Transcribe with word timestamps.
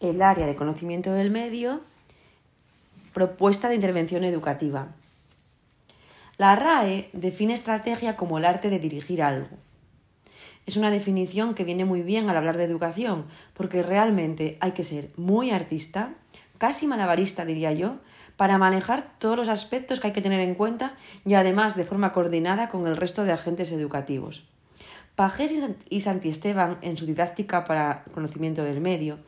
el 0.00 0.22
área 0.22 0.46
de 0.46 0.56
conocimiento 0.56 1.12
del 1.12 1.30
medio, 1.30 1.80
propuesta 3.12 3.68
de 3.68 3.74
intervención 3.74 4.24
educativa. 4.24 4.88
La 6.36 6.54
RAE 6.54 7.10
define 7.12 7.54
estrategia 7.54 8.16
como 8.16 8.38
el 8.38 8.44
arte 8.44 8.70
de 8.70 8.78
dirigir 8.78 9.22
algo. 9.22 9.48
Es 10.66 10.76
una 10.76 10.90
definición 10.90 11.54
que 11.54 11.64
viene 11.64 11.84
muy 11.84 12.02
bien 12.02 12.28
al 12.28 12.36
hablar 12.36 12.56
de 12.56 12.64
educación, 12.64 13.24
porque 13.54 13.82
realmente 13.82 14.56
hay 14.60 14.72
que 14.72 14.84
ser 14.84 15.10
muy 15.16 15.50
artista, 15.50 16.14
casi 16.58 16.86
malabarista 16.86 17.44
diría 17.44 17.72
yo, 17.72 17.96
para 18.36 18.56
manejar 18.56 19.18
todos 19.18 19.36
los 19.36 19.48
aspectos 19.48 19.98
que 19.98 20.08
hay 20.08 20.12
que 20.12 20.22
tener 20.22 20.40
en 20.40 20.54
cuenta 20.54 20.94
y 21.26 21.34
además 21.34 21.74
de 21.74 21.84
forma 21.84 22.12
coordinada 22.12 22.68
con 22.68 22.86
el 22.86 22.96
resto 22.96 23.24
de 23.24 23.32
agentes 23.32 23.72
educativos. 23.72 24.44
Pagés 25.16 25.52
y 25.88 26.00
Santiesteban, 26.00 26.78
en 26.82 26.96
su 26.96 27.04
didáctica 27.04 27.64
para 27.64 28.04
conocimiento 28.14 28.62
del 28.62 28.80
medio, 28.80 29.18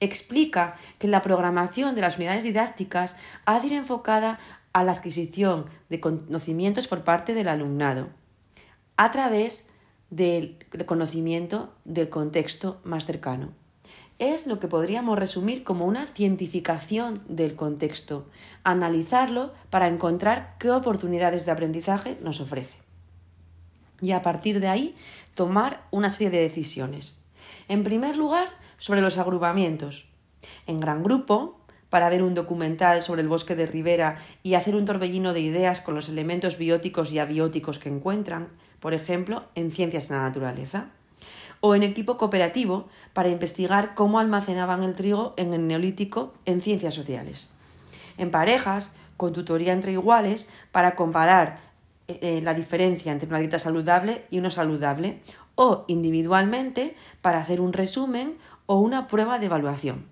explica 0.00 0.74
que 0.98 1.08
la 1.08 1.22
programación 1.22 1.94
de 1.94 2.00
las 2.00 2.16
unidades 2.16 2.42
didácticas 2.42 3.16
ha 3.44 3.60
de 3.60 3.66
ir 3.68 3.72
enfocada 3.74 4.38
a 4.72 4.84
la 4.84 4.92
adquisición 4.92 5.66
de 5.88 6.00
conocimientos 6.00 6.88
por 6.88 7.04
parte 7.04 7.34
del 7.34 7.48
alumnado 7.48 8.08
a 8.96 9.10
través 9.10 9.66
del 10.10 10.58
conocimiento 10.86 11.74
del 11.84 12.08
contexto 12.08 12.80
más 12.84 13.06
cercano 13.06 13.52
es 14.20 14.46
lo 14.46 14.60
que 14.60 14.68
podríamos 14.68 15.18
resumir 15.18 15.64
como 15.64 15.86
una 15.86 16.06
cientificación 16.06 17.22
del 17.26 17.56
contexto, 17.56 18.26
analizarlo 18.64 19.52
para 19.70 19.88
encontrar 19.88 20.56
qué 20.58 20.70
oportunidades 20.70 21.46
de 21.46 21.52
aprendizaje 21.52 22.18
nos 22.22 22.38
ofrece. 22.40 22.76
Y 24.02 24.12
a 24.12 24.20
partir 24.20 24.60
de 24.60 24.68
ahí, 24.68 24.94
tomar 25.34 25.86
una 25.90 26.10
serie 26.10 26.30
de 26.30 26.42
decisiones. 26.42 27.16
En 27.68 27.84
primer 27.84 28.16
lugar, 28.16 28.48
sobre 28.76 29.00
los 29.00 29.18
agrupamientos. 29.18 30.08
En 30.66 30.78
gran 30.78 31.02
grupo, 31.02 31.60
para 31.90 32.08
ver 32.08 32.22
un 32.22 32.34
documental 32.34 33.02
sobre 33.02 33.22
el 33.22 33.28
bosque 33.28 33.56
de 33.56 33.66
Rivera 33.66 34.18
y 34.42 34.54
hacer 34.54 34.76
un 34.76 34.84
torbellino 34.84 35.32
de 35.32 35.40
ideas 35.40 35.80
con 35.80 35.94
los 35.94 36.08
elementos 36.08 36.56
bióticos 36.56 37.12
y 37.12 37.18
abióticos 37.18 37.78
que 37.78 37.88
encuentran, 37.88 38.48
por 38.78 38.94
ejemplo, 38.94 39.44
en 39.54 39.72
ciencias 39.72 40.08
de 40.08 40.14
la 40.14 40.22
naturaleza 40.22 40.90
o 41.60 41.74
en 41.74 41.82
equipo 41.82 42.16
cooperativo 42.16 42.88
para 43.12 43.28
investigar 43.28 43.94
cómo 43.94 44.18
almacenaban 44.18 44.82
el 44.82 44.94
trigo 44.94 45.34
en 45.36 45.52
el 45.52 45.66
neolítico 45.66 46.32
en 46.46 46.60
ciencias 46.60 46.94
sociales. 46.94 47.48
En 48.16 48.30
parejas, 48.30 48.92
con 49.16 49.34
tutoría 49.34 49.74
entre 49.74 49.92
iguales 49.92 50.48
para 50.72 50.94
comparar 50.94 51.69
eh, 52.20 52.40
la 52.42 52.54
diferencia 52.54 53.12
entre 53.12 53.28
una 53.28 53.38
dieta 53.38 53.58
saludable 53.58 54.24
y 54.30 54.40
no 54.40 54.50
saludable, 54.50 55.20
o 55.54 55.84
individualmente 55.88 56.94
para 57.20 57.38
hacer 57.38 57.60
un 57.60 57.72
resumen 57.72 58.38
o 58.66 58.78
una 58.78 59.08
prueba 59.08 59.38
de 59.38 59.46
evaluación. 59.46 60.06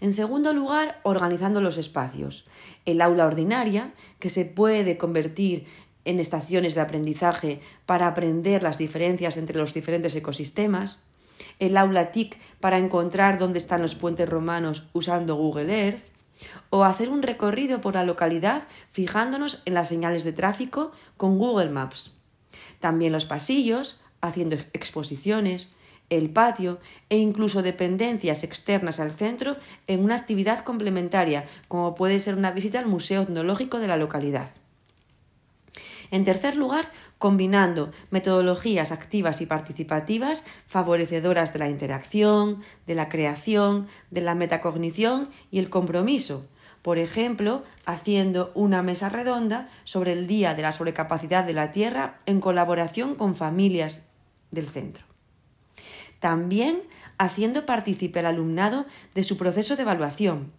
En 0.00 0.12
segundo 0.12 0.52
lugar, 0.52 1.00
organizando 1.04 1.60
los 1.60 1.78
espacios. 1.78 2.44
El 2.84 3.00
aula 3.00 3.26
ordinaria, 3.26 3.94
que 4.18 4.30
se 4.30 4.44
puede 4.44 4.98
convertir 4.98 5.66
en 6.04 6.18
estaciones 6.18 6.74
de 6.74 6.80
aprendizaje 6.80 7.60
para 7.86 8.08
aprender 8.08 8.62
las 8.62 8.78
diferencias 8.78 9.36
entre 9.36 9.58
los 9.58 9.72
diferentes 9.72 10.14
ecosistemas, 10.16 10.98
el 11.58 11.76
aula 11.76 12.12
TIC 12.12 12.38
para 12.60 12.78
encontrar 12.78 13.38
dónde 13.38 13.58
están 13.58 13.82
los 13.82 13.94
puentes 13.94 14.28
romanos 14.28 14.88
usando 14.92 15.36
Google 15.36 15.86
Earth, 15.86 16.11
o 16.70 16.84
hacer 16.84 17.08
un 17.08 17.22
recorrido 17.22 17.80
por 17.80 17.94
la 17.94 18.04
localidad 18.04 18.66
fijándonos 18.90 19.62
en 19.64 19.74
las 19.74 19.88
señales 19.88 20.24
de 20.24 20.32
tráfico 20.32 20.92
con 21.16 21.38
Google 21.38 21.70
Maps. 21.70 22.12
También 22.80 23.12
los 23.12 23.26
pasillos, 23.26 24.00
haciendo 24.20 24.56
exposiciones, 24.72 25.70
el 26.10 26.30
patio 26.30 26.78
e 27.08 27.18
incluso 27.18 27.62
dependencias 27.62 28.44
externas 28.44 29.00
al 29.00 29.10
centro 29.10 29.56
en 29.86 30.04
una 30.04 30.16
actividad 30.16 30.64
complementaria, 30.64 31.46
como 31.68 31.94
puede 31.94 32.20
ser 32.20 32.34
una 32.34 32.50
visita 32.50 32.78
al 32.78 32.86
Museo 32.86 33.22
Etnológico 33.22 33.78
de 33.78 33.88
la 33.88 33.96
localidad. 33.96 34.50
En 36.12 36.24
tercer 36.24 36.56
lugar, 36.56 36.90
combinando 37.16 37.90
metodologías 38.10 38.92
activas 38.92 39.40
y 39.40 39.46
participativas 39.46 40.44
favorecedoras 40.66 41.54
de 41.54 41.58
la 41.58 41.70
interacción, 41.70 42.60
de 42.86 42.94
la 42.94 43.08
creación, 43.08 43.88
de 44.10 44.20
la 44.20 44.34
metacognición 44.34 45.30
y 45.50 45.58
el 45.58 45.70
compromiso. 45.70 46.44
Por 46.82 46.98
ejemplo, 46.98 47.62
haciendo 47.86 48.52
una 48.54 48.82
mesa 48.82 49.08
redonda 49.08 49.70
sobre 49.84 50.12
el 50.12 50.26
Día 50.26 50.52
de 50.52 50.60
la 50.60 50.72
Sobrecapacidad 50.72 51.44
de 51.44 51.54
la 51.54 51.72
Tierra 51.72 52.20
en 52.26 52.42
colaboración 52.42 53.14
con 53.14 53.34
familias 53.34 54.02
del 54.50 54.66
centro. 54.66 55.06
También 56.20 56.82
haciendo 57.16 57.64
partícipe 57.64 58.18
al 58.18 58.26
alumnado 58.26 58.84
de 59.14 59.22
su 59.22 59.38
proceso 59.38 59.76
de 59.76 59.82
evaluación, 59.82 60.52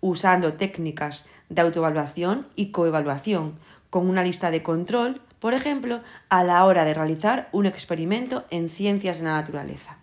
usando 0.00 0.52
técnicas 0.52 1.24
de 1.48 1.62
autoevaluación 1.62 2.46
y 2.56 2.72
coevaluación, 2.72 3.54
con 3.94 4.10
una 4.10 4.24
lista 4.24 4.50
de 4.50 4.64
control, 4.64 5.22
por 5.38 5.54
ejemplo, 5.54 6.02
a 6.28 6.42
la 6.42 6.64
hora 6.64 6.84
de 6.84 6.94
realizar 6.94 7.48
un 7.52 7.64
experimento 7.64 8.44
en 8.50 8.68
ciencias 8.68 9.18
de 9.18 9.26
la 9.26 9.34
naturaleza. 9.34 9.98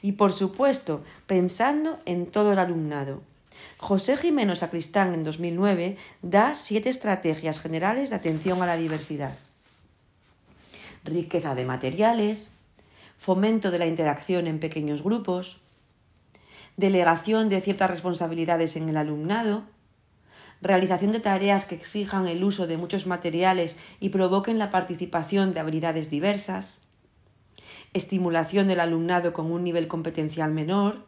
Y 0.00 0.12
por 0.12 0.32
supuesto, 0.32 1.04
pensando 1.26 1.98
en 2.06 2.24
todo 2.24 2.54
el 2.54 2.58
alumnado. 2.58 3.20
José 3.76 4.16
Jiménez 4.16 4.60
Sacristán 4.60 5.12
en 5.12 5.22
2009 5.22 5.98
da 6.22 6.54
siete 6.54 6.88
estrategias 6.88 7.60
generales 7.60 8.08
de 8.08 8.16
atención 8.16 8.62
a 8.62 8.66
la 8.66 8.78
diversidad. 8.78 9.36
Riqueza 11.04 11.54
de 11.54 11.66
materiales, 11.66 12.52
fomento 13.18 13.70
de 13.70 13.80
la 13.80 13.86
interacción 13.86 14.46
en 14.46 14.60
pequeños 14.60 15.02
grupos, 15.02 15.60
delegación 16.78 17.50
de 17.50 17.60
ciertas 17.60 17.90
responsabilidades 17.90 18.76
en 18.76 18.88
el 18.88 18.96
alumnado, 18.96 19.64
realización 20.64 21.12
de 21.12 21.20
tareas 21.20 21.66
que 21.66 21.74
exijan 21.74 22.26
el 22.26 22.42
uso 22.42 22.66
de 22.66 22.78
muchos 22.78 23.06
materiales 23.06 23.76
y 24.00 24.08
provoquen 24.08 24.58
la 24.58 24.70
participación 24.70 25.52
de 25.52 25.60
habilidades 25.60 26.08
diversas, 26.08 26.80
estimulación 27.92 28.66
del 28.66 28.80
alumnado 28.80 29.34
con 29.34 29.52
un 29.52 29.62
nivel 29.62 29.86
competencial 29.88 30.50
menor, 30.50 31.04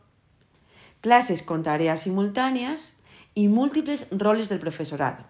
clases 1.00 1.42
con 1.42 1.62
tareas 1.62 2.02
simultáneas 2.02 2.92
y 3.34 3.48
múltiples 3.48 4.06
roles 4.10 4.50
del 4.50 4.58
profesorado. 4.58 5.24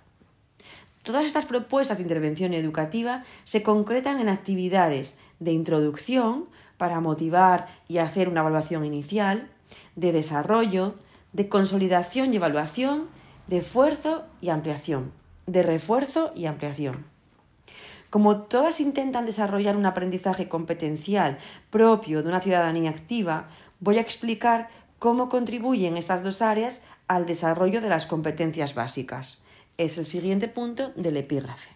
Todas 1.04 1.24
estas 1.24 1.46
propuestas 1.46 1.98
de 1.98 2.02
intervención 2.02 2.52
educativa 2.52 3.22
se 3.44 3.62
concretan 3.62 4.18
en 4.18 4.28
actividades 4.28 5.16
de 5.38 5.52
introducción 5.52 6.46
para 6.78 7.00
motivar 7.00 7.68
y 7.86 7.98
hacer 7.98 8.28
una 8.28 8.40
evaluación 8.40 8.84
inicial, 8.84 9.48
de 9.94 10.10
desarrollo, 10.10 10.96
de 11.32 11.48
consolidación 11.48 12.32
y 12.32 12.36
evaluación 12.36 13.06
de 13.46 13.58
esfuerzo 13.58 14.24
y 14.40 14.48
ampliación, 14.48 15.12
de 15.46 15.62
refuerzo 15.62 16.32
y 16.34 16.46
ampliación. 16.46 17.06
Como 18.10 18.42
todas 18.42 18.80
intentan 18.80 19.26
desarrollar 19.26 19.76
un 19.76 19.86
aprendizaje 19.86 20.48
competencial 20.48 21.38
propio 21.70 22.22
de 22.22 22.28
una 22.28 22.40
ciudadanía 22.40 22.90
activa, 22.90 23.48
voy 23.80 23.98
a 23.98 24.00
explicar 24.00 24.68
cómo 24.98 25.28
contribuyen 25.28 25.96
estas 25.96 26.22
dos 26.22 26.42
áreas 26.42 26.82
al 27.08 27.26
desarrollo 27.26 27.80
de 27.80 27.88
las 27.88 28.06
competencias 28.06 28.74
básicas. 28.74 29.42
Es 29.76 29.98
el 29.98 30.06
siguiente 30.06 30.48
punto 30.48 30.90
del 30.96 31.16
epígrafe. 31.16 31.75